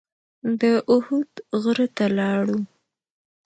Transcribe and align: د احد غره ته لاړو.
د 0.59 0.61
احد 0.93 1.31
غره 1.61 1.87
ته 1.95 2.05
لاړو. 2.17 2.57